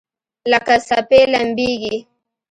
لکه 0.51 0.75
څپې 0.87 1.21
لمبیږي 1.33 1.95